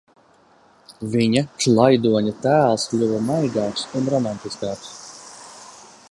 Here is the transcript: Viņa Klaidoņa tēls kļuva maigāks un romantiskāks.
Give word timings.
Viņa 1.15 1.43
Klaidoņa 1.65 2.33
tēls 2.45 2.85
kļuva 2.93 3.19
maigāks 3.27 3.85
un 3.99 4.09
romantiskāks. 4.15 4.89